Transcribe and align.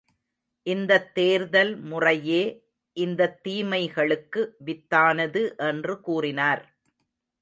இந்தத் 0.65 1.15
தேர்தல் 1.15 1.73
முறையே 1.81 2.41
இந்தத் 2.97 3.43
தீமைகளுக்கு 3.43 4.43
வித்தானது 4.65 5.43
என்று 5.67 6.01
கூறினார். 6.01 6.63